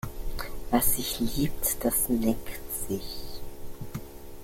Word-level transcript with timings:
Was 0.71 0.95
sich 0.95 1.19
liebt, 1.19 1.77
das 1.85 2.09
neckt 2.09 2.59
sich. 2.89 3.39